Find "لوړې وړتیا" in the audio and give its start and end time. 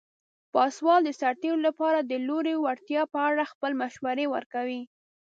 2.27-3.01